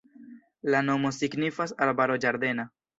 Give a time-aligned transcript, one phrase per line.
[0.75, 2.71] La nomo signifas arbaro-ĝardena.